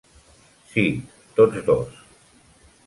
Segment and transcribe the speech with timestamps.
[0.71, 0.85] Sí,
[1.41, 2.05] tots dos.